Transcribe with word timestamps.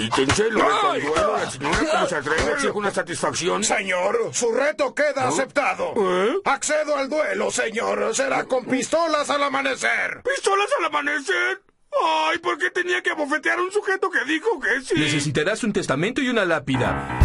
Quítense, 0.00 0.50
lo 0.50 0.62
reto 0.62 0.90
al 0.90 1.02
duelo. 1.02 1.36
La 1.36 1.50
señora, 1.50 1.78
¿cómo 1.92 2.06
se 2.06 2.16
atreve? 2.16 2.52
Exijo 2.52 2.78
una 2.78 2.90
satisfacción. 2.90 3.62
Señor, 3.62 4.30
su 4.32 4.50
reto 4.50 4.94
queda 4.94 5.28
aceptado. 5.28 5.92
¿Eh? 5.96 6.36
Accedo 6.46 6.96
al 6.96 7.10
duelo, 7.10 7.50
señor. 7.50 8.14
Será 8.14 8.44
con 8.44 8.64
pistolas 8.64 9.28
al 9.28 9.42
amanecer. 9.42 10.22
¿Pistolas 10.22 10.68
al 10.78 10.86
amanecer? 10.86 11.62
Ay, 12.02 12.38
¿por 12.38 12.56
qué 12.56 12.70
tenía 12.70 13.02
que 13.02 13.10
abofetear 13.10 13.58
a 13.58 13.62
un 13.62 13.72
sujeto 13.72 14.10
que 14.10 14.24
dijo 14.24 14.58
que 14.58 14.80
sí? 14.80 14.94
Necesitarás 14.98 15.64
un 15.64 15.72
testamento 15.74 16.22
y 16.22 16.30
una 16.30 16.46
lápida. 16.46 17.18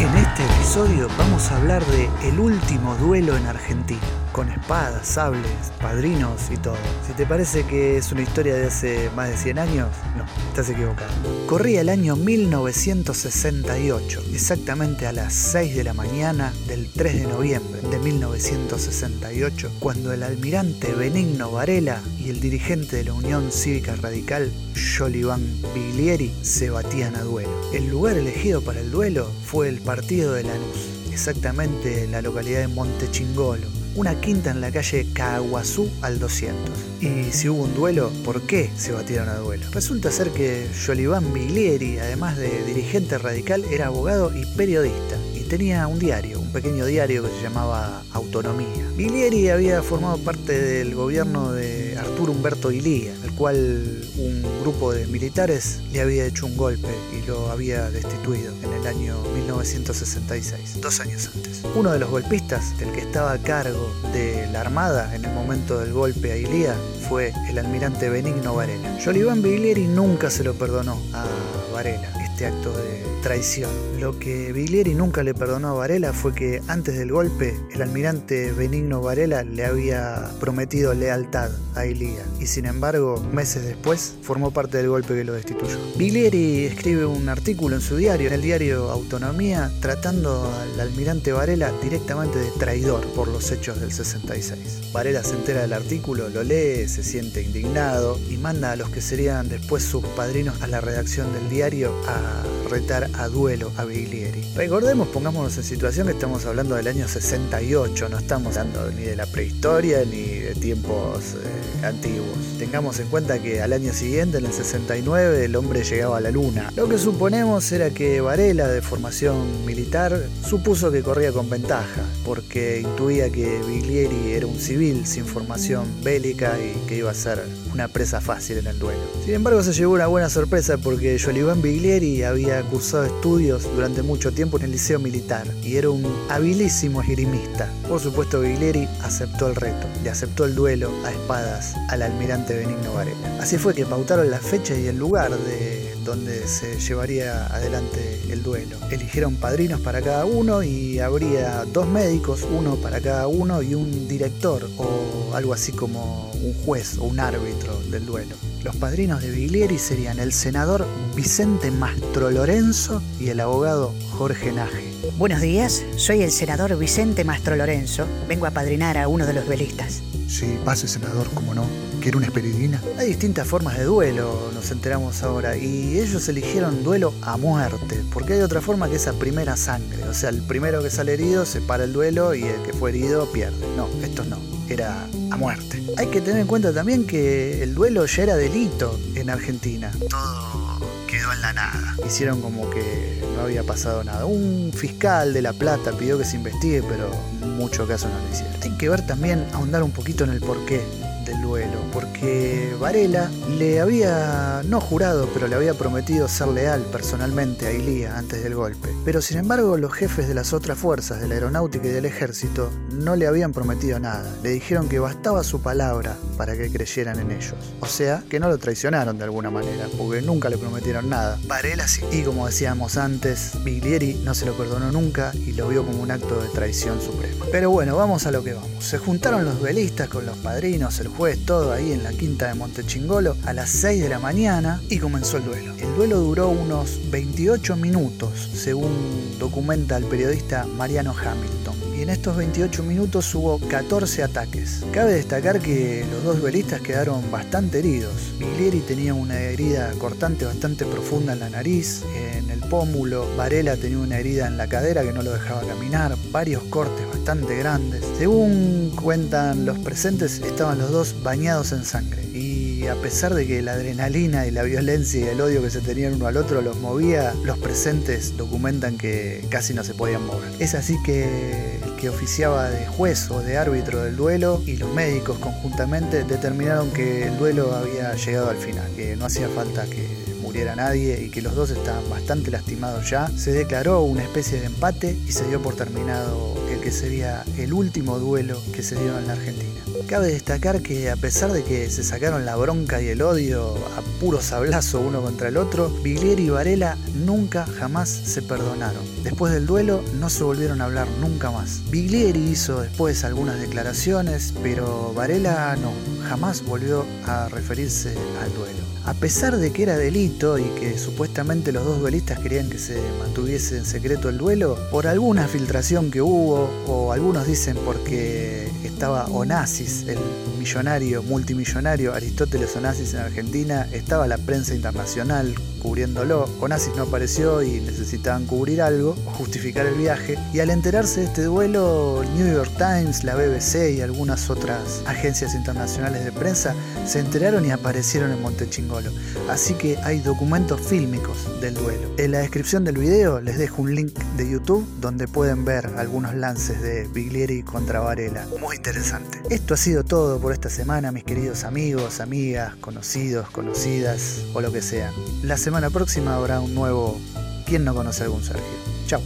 En 0.00 0.16
este 0.16 0.44
episodio 0.44 1.08
vamos 1.18 1.50
a 1.50 1.56
hablar 1.56 1.84
de 1.84 2.08
el 2.28 2.38
último 2.38 2.94
duelo 2.96 3.36
en 3.36 3.46
Argentina, 3.46 4.00
con 4.34 4.50
espadas, 4.50 5.06
sables, 5.06 5.46
padrinos 5.80 6.50
y 6.50 6.56
todo. 6.56 6.76
Si 7.06 7.12
te 7.12 7.24
parece 7.24 7.64
que 7.66 7.96
es 7.96 8.10
una 8.10 8.22
historia 8.22 8.56
de 8.56 8.66
hace 8.66 9.08
más 9.14 9.30
de 9.30 9.36
100 9.36 9.60
años, 9.60 9.90
no, 10.16 10.24
estás 10.48 10.68
equivocado. 10.70 11.12
Corría 11.46 11.82
el 11.82 11.88
año 11.88 12.16
1968, 12.16 14.24
exactamente 14.32 15.06
a 15.06 15.12
las 15.12 15.32
6 15.32 15.76
de 15.76 15.84
la 15.84 15.94
mañana 15.94 16.52
del 16.66 16.90
3 16.90 17.20
de 17.20 17.26
noviembre 17.28 17.80
de 17.88 17.98
1968, 18.00 19.70
cuando 19.78 20.12
el 20.12 20.24
almirante 20.24 20.92
Benigno 20.94 21.52
Varela 21.52 22.00
y 22.18 22.30
el 22.30 22.40
dirigente 22.40 22.96
de 22.96 23.04
la 23.04 23.12
Unión 23.12 23.52
Cívica 23.52 23.94
Radical, 23.94 24.50
Joliván 24.98 25.46
Biglieri, 25.72 26.34
se 26.42 26.70
batían 26.70 27.14
a 27.14 27.22
duelo. 27.22 27.52
El 27.72 27.88
lugar 27.88 28.16
elegido 28.16 28.62
para 28.62 28.80
el 28.80 28.90
duelo 28.90 29.30
fue 29.44 29.68
el 29.68 29.80
partido 29.80 30.32
de 30.32 30.42
Lanús, 30.42 30.88
exactamente 31.12 32.02
en 32.02 32.10
la 32.10 32.20
localidad 32.20 32.62
de 32.62 32.68
Montechingolo, 32.68 33.83
una 33.96 34.20
quinta 34.20 34.50
en 34.50 34.60
la 34.60 34.70
calle 34.70 35.06
Caguazú 35.12 35.88
al 36.02 36.18
200. 36.18 36.56
Y 37.00 37.32
si 37.32 37.48
hubo 37.48 37.64
un 37.64 37.74
duelo, 37.74 38.10
¿por 38.24 38.42
qué 38.42 38.70
se 38.76 38.92
batieron 38.92 39.28
a 39.28 39.36
duelo? 39.36 39.66
Resulta 39.72 40.10
ser 40.10 40.30
que 40.30 40.66
Joliván 40.86 41.32
Biglieri, 41.32 41.98
además 41.98 42.36
de 42.36 42.64
dirigente 42.64 43.18
radical, 43.18 43.64
era 43.70 43.86
abogado 43.86 44.32
y 44.36 44.44
periodista. 44.56 45.16
Y 45.34 45.40
tenía 45.44 45.86
un 45.86 45.98
diario, 45.98 46.40
un 46.40 46.52
pequeño 46.52 46.86
diario 46.86 47.22
que 47.22 47.30
se 47.30 47.42
llamaba 47.42 48.02
Autonomía. 48.12 48.88
Biglieri 48.96 49.50
había 49.50 49.82
formado 49.82 50.18
parte 50.18 50.58
del 50.58 50.94
gobierno 50.94 51.52
de 51.52 51.83
Arturo 51.96 52.32
Humberto 52.32 52.70
Ilía, 52.70 53.12
al 53.22 53.32
cual 53.34 54.08
un 54.18 54.42
grupo 54.62 54.92
de 54.92 55.06
militares 55.06 55.80
le 55.92 56.00
había 56.00 56.24
hecho 56.26 56.46
un 56.46 56.56
golpe 56.56 56.88
y 57.12 57.26
lo 57.26 57.50
había 57.50 57.90
destituido 57.90 58.52
en 58.62 58.72
el 58.72 58.86
año 58.86 59.16
1966, 59.34 60.80
dos 60.80 61.00
años 61.00 61.30
antes. 61.34 61.62
Uno 61.74 61.92
de 61.92 61.98
los 61.98 62.10
golpistas, 62.10 62.76
del 62.78 62.92
que 62.92 63.00
estaba 63.00 63.32
a 63.32 63.38
cargo 63.38 63.94
de 64.12 64.46
la 64.52 64.60
Armada 64.60 65.14
en 65.14 65.24
el 65.24 65.32
momento 65.32 65.78
del 65.78 65.92
golpe 65.92 66.32
a 66.32 66.36
Ilía, 66.36 66.74
fue 67.08 67.32
el 67.48 67.58
almirante 67.58 68.08
Benigno 68.08 68.54
Varela. 68.54 68.98
Joliván 69.04 69.42
Biglieri 69.42 69.86
nunca 69.86 70.30
se 70.30 70.44
lo 70.44 70.54
perdonó 70.54 71.00
a 71.12 71.26
Varela 71.72 72.23
este 72.34 72.46
acto 72.46 72.76
de 72.76 73.04
traición. 73.22 73.70
Lo 74.00 74.18
que 74.18 74.52
Biglieri 74.52 74.94
nunca 74.94 75.22
le 75.22 75.34
perdonó 75.34 75.68
a 75.68 75.72
Varela 75.74 76.12
fue 76.12 76.34
que 76.34 76.60
antes 76.66 76.98
del 76.98 77.12
golpe 77.12 77.56
el 77.72 77.80
almirante 77.80 78.50
Benigno 78.52 79.00
Varela 79.00 79.44
le 79.44 79.64
había 79.64 80.32
prometido 80.40 80.94
lealtad 80.94 81.50
a 81.76 81.86
Ilía 81.86 82.24
y 82.40 82.46
sin 82.46 82.66
embargo 82.66 83.24
meses 83.32 83.64
después 83.64 84.16
formó 84.20 84.50
parte 84.50 84.78
del 84.78 84.88
golpe 84.88 85.14
que 85.14 85.22
lo 85.22 85.32
destituyó. 85.32 85.78
Biglieri 85.96 86.64
escribe 86.64 87.06
un 87.06 87.28
artículo 87.28 87.76
en 87.76 87.82
su 87.82 87.96
diario, 87.96 88.26
en 88.26 88.34
el 88.34 88.42
diario 88.42 88.90
Autonomía, 88.90 89.70
tratando 89.80 90.52
al 90.60 90.80
almirante 90.80 91.32
Varela 91.32 91.72
directamente 91.82 92.40
de 92.40 92.50
traidor 92.58 93.06
por 93.14 93.28
los 93.28 93.52
hechos 93.52 93.80
del 93.80 93.92
66. 93.92 94.90
Varela 94.92 95.22
se 95.22 95.36
entera 95.36 95.62
del 95.62 95.72
artículo, 95.72 96.28
lo 96.30 96.42
lee, 96.42 96.88
se 96.88 97.04
siente 97.04 97.42
indignado 97.42 98.18
y 98.28 98.36
manda 98.38 98.72
a 98.72 98.76
los 98.76 98.90
que 98.90 99.00
serían 99.00 99.48
después 99.48 99.84
sus 99.84 100.04
padrinos 100.08 100.60
a 100.62 100.66
la 100.66 100.80
redacción 100.80 101.32
del 101.32 101.48
diario 101.48 101.94
a 102.08 102.23
retar 102.68 103.08
a 103.14 103.28
duelo 103.28 103.70
a 103.76 103.84
Biglieri. 103.84 104.42
Recordemos, 104.56 105.08
pongámonos 105.08 105.56
en 105.56 105.64
situación 105.64 106.06
que 106.06 106.12
estamos 106.12 106.44
hablando 106.46 106.74
del 106.74 106.88
año 106.88 107.06
68, 107.06 108.08
no 108.08 108.18
estamos 108.18 108.56
hablando 108.56 108.90
ni 108.90 109.02
de 109.02 109.16
la 109.16 109.26
prehistoria 109.26 110.04
ni 110.04 110.40
de 110.40 110.54
tiempos 110.54 111.34
eh, 111.34 111.86
antiguos. 111.86 112.36
Tengamos 112.58 112.98
en 113.00 113.08
cuenta 113.08 113.40
que 113.40 113.60
al 113.60 113.72
año 113.72 113.92
siguiente, 113.92 114.38
en 114.38 114.46
el 114.46 114.52
69, 114.52 115.44
el 115.44 115.56
hombre 115.56 115.84
llegaba 115.84 116.18
a 116.18 116.20
la 116.20 116.30
luna. 116.30 116.72
Lo 116.76 116.88
que 116.88 116.98
suponemos 116.98 117.70
era 117.72 117.90
que 117.90 118.20
Varela, 118.20 118.68
de 118.68 118.82
formación 118.82 119.64
militar, 119.66 120.20
supuso 120.44 120.90
que 120.90 121.02
corría 121.02 121.32
con 121.32 121.50
ventaja, 121.50 122.02
porque 122.24 122.80
intuía 122.80 123.30
que 123.30 123.60
Biglieri 123.66 124.32
era 124.32 124.46
un 124.46 124.58
civil 124.58 125.06
sin 125.06 125.26
formación 125.26 125.86
bélica 126.02 126.56
y 126.58 126.86
que 126.86 126.96
iba 126.96 127.10
a 127.10 127.14
ser 127.14 127.42
una 127.72 127.88
presa 127.88 128.20
fácil 128.20 128.58
en 128.58 128.66
el 128.68 128.78
duelo. 128.78 129.02
Sin 129.24 129.34
embargo, 129.34 129.62
se 129.62 129.72
llevó 129.72 129.94
una 129.94 130.06
buena 130.06 130.30
sorpresa 130.30 130.78
porque 130.78 131.18
Joliván 131.18 131.60
Biglieri 131.60 132.13
había 132.22 132.62
cursado 132.62 133.04
estudios 133.04 133.64
durante 133.74 134.02
mucho 134.02 134.32
tiempo 134.32 134.56
en 134.58 134.64
el 134.64 134.72
liceo 134.72 134.98
militar 134.98 135.46
y 135.62 135.76
era 135.76 135.90
un 135.90 136.04
habilísimo 136.28 137.00
esgrimista. 137.02 137.70
Por 137.88 138.00
supuesto, 138.00 138.40
Biglieri 138.40 138.88
aceptó 139.02 139.48
el 139.48 139.56
reto, 139.56 139.86
le 140.02 140.10
aceptó 140.10 140.44
el 140.44 140.54
duelo 140.54 140.90
a 141.04 141.10
espadas 141.10 141.74
al 141.88 142.02
almirante 142.02 142.54
Benigno 142.54 142.94
Varela. 142.94 143.38
Así 143.40 143.58
fue 143.58 143.74
que 143.74 143.86
pautaron 143.86 144.30
la 144.30 144.38
fecha 144.38 144.74
y 144.78 144.86
el 144.86 144.98
lugar 144.98 145.30
de 145.36 145.94
donde 146.04 146.46
se 146.46 146.78
llevaría 146.78 147.46
adelante 147.46 148.20
el 148.30 148.42
duelo. 148.42 148.76
Eligieron 148.90 149.36
padrinos 149.36 149.80
para 149.80 150.02
cada 150.02 150.26
uno 150.26 150.62
y 150.62 150.98
habría 150.98 151.64
dos 151.72 151.88
médicos, 151.88 152.46
uno 152.50 152.76
para 152.76 153.00
cada 153.00 153.26
uno 153.26 153.62
y 153.62 153.74
un 153.74 154.06
director 154.06 154.68
o 154.76 155.34
algo 155.34 155.54
así 155.54 155.72
como 155.72 156.30
un 156.32 156.54
juez 156.64 156.98
o 156.98 157.04
un 157.04 157.20
árbitro 157.20 157.78
del 157.90 158.04
duelo. 158.04 158.36
Los 158.64 158.76
padrinos 158.76 159.20
de 159.20 159.30
Biglieri 159.30 159.78
serían 159.78 160.18
el 160.18 160.32
senador 160.32 160.86
Vicente 161.14 161.70
Mastro 161.70 162.30
Lorenzo 162.30 163.02
y 163.20 163.28
el 163.28 163.40
abogado 163.40 163.94
Jorge 164.12 164.52
Naje. 164.52 164.90
Buenos 165.18 165.42
días, 165.42 165.84
soy 165.96 166.22
el 166.22 166.30
senador 166.30 166.74
Vicente 166.78 167.24
Mastro 167.24 167.56
Lorenzo. 167.56 168.06
Vengo 168.26 168.46
a 168.46 168.52
padrinar 168.52 168.96
a 168.96 169.06
uno 169.06 169.26
de 169.26 169.34
los 169.34 169.44
duelistas. 169.44 170.00
Sí, 170.28 170.58
pase, 170.64 170.88
senador, 170.88 171.28
como 171.34 171.52
no. 171.52 171.66
¿Quiere 172.00 172.16
una 172.16 172.24
esperidina? 172.24 172.80
Hay 172.98 173.08
distintas 173.08 173.46
formas 173.46 173.76
de 173.76 173.84
duelo, 173.84 174.50
nos 174.54 174.70
enteramos 174.70 175.22
ahora, 175.22 175.58
y 175.58 175.98
ellos 175.98 176.26
eligieron 176.30 176.82
duelo 176.82 177.12
a 177.20 177.36
muerte, 177.36 178.02
porque 178.14 178.32
hay 178.32 178.40
otra 178.40 178.62
forma 178.62 178.88
que 178.88 178.96
es 178.96 179.06
a 179.06 179.12
primera 179.12 179.58
sangre. 179.58 180.04
O 180.04 180.14
sea, 180.14 180.30
el 180.30 180.40
primero 180.40 180.82
que 180.82 180.88
sale 180.88 181.12
herido 181.12 181.44
se 181.44 181.60
para 181.60 181.84
el 181.84 181.92
duelo 181.92 182.34
y 182.34 182.44
el 182.44 182.62
que 182.62 182.72
fue 182.72 182.90
herido 182.90 183.30
pierde. 183.30 183.58
No, 183.76 183.88
estos 184.02 184.26
no, 184.26 184.38
era 184.68 185.06
a 185.30 185.36
muerte. 185.36 185.82
Hay 185.96 186.06
que 186.08 186.20
tener 186.20 186.40
en 186.40 186.46
cuenta 186.46 186.72
también 186.72 187.06
que 187.06 187.62
el 187.62 187.74
duelo 187.74 188.06
ya 188.06 188.22
era 188.22 188.36
delito 188.36 188.98
en 189.14 189.30
Argentina. 189.30 189.90
Todo 190.08 190.80
quedó 191.06 191.32
en 191.32 191.40
la 191.40 191.52
nada. 191.52 191.96
Hicieron 192.06 192.40
como 192.40 192.68
que 192.70 193.22
no 193.36 193.42
había 193.42 193.62
pasado 193.62 194.02
nada. 194.04 194.26
Un 194.26 194.72
fiscal 194.74 195.32
de 195.32 195.42
La 195.42 195.52
Plata 195.52 195.92
pidió 195.92 196.18
que 196.18 196.24
se 196.24 196.36
investigue, 196.36 196.82
pero 196.82 197.10
mucho 197.40 197.86
caso 197.86 198.08
no 198.08 198.18
le 198.18 198.32
hicieron. 198.32 198.54
Hay 198.62 198.78
que 198.78 198.88
ver 198.88 199.06
también, 199.06 199.46
ahondar 199.52 199.82
un 199.82 199.92
poquito 199.92 200.24
en 200.24 200.30
el 200.30 200.40
porqué 200.40 200.82
del 201.24 201.40
duelo, 201.42 201.78
porque 201.94 202.74
Varela 202.80 203.30
le 203.56 203.80
había, 203.80 204.62
no 204.66 204.80
jurado, 204.80 205.28
pero 205.32 205.46
le 205.46 205.54
había 205.54 205.74
prometido 205.74 206.26
ser 206.26 206.48
leal 206.48 206.82
personalmente 206.90 207.68
a 207.68 207.72
Ilía 207.72 208.18
antes 208.18 208.42
del 208.42 208.56
golpe. 208.56 208.88
Pero 209.04 209.22
sin 209.22 209.38
embargo, 209.38 209.78
los 209.78 209.92
jefes 209.92 210.26
de 210.26 210.34
las 210.34 210.52
otras 210.52 210.76
fuerzas, 210.76 211.20
de 211.20 211.28
la 211.28 211.34
aeronáutica 211.34 211.86
y 211.86 211.90
del 211.90 212.04
ejército, 212.04 212.70
no 212.90 213.14
le 213.14 213.28
habían 213.28 213.52
prometido 213.52 214.00
nada. 214.00 214.28
Le 214.42 214.50
dijeron 214.50 214.88
que 214.88 214.98
bastaba 214.98 215.44
su 215.44 215.62
palabra 215.62 216.16
para 216.36 216.56
que 216.56 216.68
creyeran 216.68 217.20
en 217.20 217.30
ellos. 217.30 217.54
O 217.78 217.86
sea, 217.86 218.24
que 218.28 218.40
no 218.40 218.48
lo 218.48 218.58
traicionaron 218.58 219.16
de 219.16 219.24
alguna 219.24 219.50
manera, 219.50 219.86
porque 219.96 220.20
nunca 220.20 220.50
le 220.50 220.58
prometieron 220.58 221.08
nada. 221.08 221.38
Varela 221.46 221.86
sí. 221.86 222.02
Y 222.10 222.22
como 222.22 222.46
decíamos 222.46 222.96
antes, 222.96 223.52
Biglieri 223.62 224.14
no 224.24 224.34
se 224.34 224.46
lo 224.46 224.54
perdonó 224.54 224.90
nunca 224.90 225.32
y 225.32 225.52
lo 225.52 225.68
vio 225.68 225.86
como 225.86 226.02
un 226.02 226.10
acto 226.10 226.42
de 226.42 226.48
traición 226.48 227.00
suprema. 227.00 227.46
Pero 227.52 227.70
bueno, 227.70 227.96
vamos 227.96 228.26
a 228.26 228.32
lo 228.32 228.42
que 228.42 228.54
vamos. 228.54 228.84
Se 228.84 228.98
juntaron 228.98 229.44
los 229.44 229.60
duelistas 229.60 230.08
con 230.08 230.26
los 230.26 230.36
padrinos, 230.38 230.98
el 230.98 231.06
juez, 231.06 231.38
todo 231.46 231.72
ahí 231.72 231.83
en 231.92 232.02
la 232.02 232.12
quinta 232.12 232.48
de 232.48 232.54
Montechingolo 232.54 233.36
a 233.44 233.52
las 233.52 233.70
6 233.70 234.02
de 234.02 234.08
la 234.08 234.18
mañana 234.18 234.80
y 234.88 234.98
comenzó 234.98 235.38
el 235.38 235.44
duelo. 235.44 235.74
El 235.78 235.94
duelo 235.94 236.20
duró 236.20 236.48
unos 236.50 237.00
28 237.10 237.76
minutos, 237.76 238.50
según 238.54 238.92
documenta 239.38 239.96
el 239.96 240.04
periodista 240.04 240.66
Mariano 240.76 241.12
Hamilton. 241.12 241.63
En 242.04 242.10
estos 242.10 242.36
28 242.36 242.82
minutos 242.82 243.34
hubo 243.34 243.58
14 243.58 244.24
ataques. 244.24 244.84
Cabe 244.92 245.14
destacar 245.14 245.58
que 245.58 246.04
los 246.12 246.22
dos 246.22 246.38
duelistas 246.42 246.82
quedaron 246.82 247.30
bastante 247.30 247.78
heridos. 247.78 248.12
Biglieri 248.38 248.80
tenía 248.80 249.14
una 249.14 249.40
herida 249.40 249.90
cortante 249.98 250.44
bastante 250.44 250.84
profunda 250.84 251.32
en 251.32 251.40
la 251.40 251.48
nariz, 251.48 252.02
en 252.14 252.50
el 252.50 252.60
pómulo. 252.60 253.26
Varela 253.38 253.78
tenía 253.78 254.00
una 254.00 254.18
herida 254.18 254.46
en 254.46 254.58
la 254.58 254.66
cadera 254.66 255.02
que 255.02 255.14
no 255.14 255.22
lo 255.22 255.32
dejaba 255.32 255.62
caminar, 255.62 256.14
varios 256.30 256.62
cortes 256.64 257.08
bastante 257.08 257.56
grandes. 257.56 258.04
Según 258.18 258.92
cuentan 259.02 259.64
los 259.64 259.78
presentes, 259.78 260.40
estaban 260.40 260.80
los 260.80 260.90
dos 260.90 261.16
bañados 261.22 261.72
en 261.72 261.86
sangre. 261.86 262.22
Y 262.34 262.86
a 262.86 262.96
pesar 262.96 263.32
de 263.32 263.46
que 263.46 263.62
la 263.62 263.72
adrenalina 263.72 264.46
y 264.46 264.50
la 264.50 264.62
violencia 264.62 265.20
y 265.20 265.28
el 265.28 265.40
odio 265.40 265.62
que 265.62 265.70
se 265.70 265.80
tenían 265.80 266.16
uno 266.16 266.26
al 266.26 266.36
otro 266.36 266.60
los 266.60 266.78
movía, 266.80 267.32
los 267.44 267.56
presentes 267.56 268.36
documentan 268.36 268.98
que 268.98 269.42
casi 269.48 269.72
no 269.72 269.82
se 269.84 269.94
podían 269.94 270.26
mover. 270.26 270.50
Es 270.58 270.74
así 270.74 270.98
que 271.02 271.80
oficiaba 272.08 272.70
de 272.70 272.86
juez 272.86 273.30
o 273.30 273.40
de 273.40 273.56
árbitro 273.56 274.02
del 274.02 274.16
duelo 274.16 274.62
y 274.66 274.76
los 274.76 274.92
médicos 274.92 275.38
conjuntamente 275.38 276.24
determinaron 276.24 276.90
que 276.90 277.28
el 277.28 277.38
duelo 277.38 277.74
había 277.74 278.14
llegado 278.14 278.50
al 278.50 278.56
final, 278.56 278.90
que 278.96 279.16
no 279.16 279.26
hacía 279.26 279.48
falta 279.48 279.84
que 279.86 280.08
muriera 280.40 280.76
nadie 280.76 281.22
y 281.22 281.30
que 281.30 281.42
los 281.42 281.54
dos 281.54 281.70
estaban 281.70 282.08
bastante 282.10 282.50
lastimados 282.50 283.08
ya, 283.08 283.28
se 283.28 283.52
declaró 283.52 284.02
una 284.02 284.22
especie 284.22 284.60
de 284.60 284.66
empate 284.66 285.16
y 285.26 285.32
se 285.32 285.46
dio 285.48 285.60
por 285.60 285.74
terminado 285.74 286.54
que 286.84 286.92
sería 286.92 287.42
el 287.56 287.72
último 287.72 288.18
duelo 288.18 288.60
que 288.74 288.82
se 288.82 288.94
dio 288.94 289.18
en 289.18 289.26
la 289.26 289.32
Argentina. 289.32 289.80
Cabe 290.06 290.26
destacar 290.26 290.82
que 290.82 291.10
a 291.10 291.16
pesar 291.16 291.50
de 291.50 291.64
que 291.64 291.88
se 291.88 292.04
sacaron 292.04 292.44
la 292.44 292.56
bronca 292.56 293.00
y 293.00 293.08
el 293.08 293.22
odio 293.22 293.74
a 293.96 294.02
puro 294.20 294.42
sablazo 294.42 295.00
uno 295.00 295.22
contra 295.22 295.48
el 295.48 295.56
otro, 295.56 295.88
Biglieri 296.02 296.44
y 296.44 296.50
Varela 296.50 296.98
nunca 297.14 297.64
jamás 297.64 298.10
se 298.10 298.42
perdonaron. 298.42 299.02
Después 299.22 299.54
del 299.54 299.64
duelo 299.64 300.04
no 300.20 300.28
se 300.28 300.44
volvieron 300.44 300.82
a 300.82 300.84
hablar 300.84 301.08
nunca 301.22 301.50
más. 301.50 301.80
Biglieri 301.90 302.50
hizo 302.50 302.82
después 302.82 303.24
algunas 303.24 303.58
declaraciones, 303.58 304.52
pero 304.62 305.14
Varela 305.14 305.74
no, 305.76 305.90
jamás 306.28 306.62
volvió 306.66 307.06
a 307.24 307.48
referirse 307.48 308.14
al 308.42 308.52
duelo. 308.52 308.84
A 309.06 309.12
pesar 309.12 309.58
de 309.58 309.70
que 309.70 309.82
era 309.82 309.98
delito 309.98 310.58
y 310.58 310.64
que 310.80 310.96
supuestamente 310.96 311.72
los 311.72 311.84
dos 311.84 312.00
duelistas 312.00 312.38
querían 312.38 312.70
que 312.70 312.78
se 312.78 312.98
mantuviese 313.18 313.76
en 313.76 313.84
secreto 313.84 314.30
el 314.30 314.38
duelo, 314.38 314.78
por 314.90 315.06
alguna 315.06 315.46
filtración 315.46 316.10
que 316.10 316.22
hubo, 316.22 316.70
o 316.86 317.12
algunos 317.12 317.46
dicen 317.46 317.76
porque 317.84 318.70
estaba 318.84 319.26
Onassis, 319.26 320.06
el 320.08 320.18
millonario, 320.58 321.22
multimillonario 321.22 322.14
Aristóteles 322.14 322.74
Onassis 322.76 323.14
en 323.14 323.20
Argentina, 323.20 323.86
estaba 323.92 324.26
la 324.26 324.38
prensa 324.38 324.74
internacional 324.74 325.54
cubriéndolo. 325.80 326.48
Onassis 326.60 326.96
no 326.96 327.02
apareció 327.02 327.62
y 327.62 327.80
necesitaban 327.80 328.46
cubrir 328.46 328.80
algo, 328.80 329.14
justificar 329.36 329.84
el 329.84 329.94
viaje, 329.94 330.38
y 330.54 330.60
al 330.60 330.70
enterarse 330.70 331.20
de 331.20 331.26
este 331.26 331.42
duelo, 331.44 332.22
el 332.22 332.34
New 332.34 332.54
York 332.54 332.70
Times, 332.78 333.22
la 333.22 333.34
BBC 333.34 333.90
y 333.96 334.00
algunas 334.00 334.48
otras 334.48 335.02
agencias 335.06 335.54
internacionales 335.54 336.24
de 336.24 336.32
prensa 336.32 336.74
se 337.06 337.20
enteraron 337.20 337.66
y 337.66 337.70
aparecieron 337.70 338.32
en 338.32 338.40
Montechingolo. 338.40 339.10
Así 339.50 339.74
que 339.74 339.98
hay 339.98 340.20
documentos 340.20 340.80
fílmicos 340.80 341.60
del 341.60 341.74
duelo. 341.74 342.08
En 342.16 342.32
la 342.32 342.38
descripción 342.38 342.84
del 342.84 342.96
video 342.96 343.40
les 343.40 343.58
dejo 343.58 343.82
un 343.82 343.94
link 343.94 344.18
de 344.38 344.50
YouTube 344.50 344.86
donde 345.00 345.28
pueden 345.28 345.66
ver 345.66 345.86
algunos 345.98 346.34
lances 346.34 346.63
de 346.72 347.06
Biglieri 347.08 347.62
contra 347.62 348.00
Varela. 348.00 348.46
Muy 348.60 348.76
interesante. 348.76 349.42
Esto 349.50 349.74
ha 349.74 349.76
sido 349.76 350.04
todo 350.04 350.40
por 350.40 350.52
esta 350.52 350.70
semana, 350.70 351.12
mis 351.12 351.24
queridos 351.24 351.64
amigos, 351.64 352.20
amigas, 352.20 352.74
conocidos, 352.76 353.50
conocidas 353.50 354.40
o 354.54 354.60
lo 354.60 354.72
que 354.72 354.80
sea. 354.80 355.12
La 355.42 355.58
semana 355.58 355.90
próxima 355.90 356.34
habrá 356.34 356.60
un 356.60 356.74
nuevo 356.74 357.20
¿Quién 357.66 357.84
no 357.84 357.94
conoce 357.94 358.24
algún 358.24 358.42
Sergio? 358.42 358.64
Chao. 359.06 359.22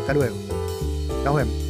Hasta 0.00 0.14
luego. 0.14 0.36
Nos 1.24 1.34
vemos. 1.34 1.67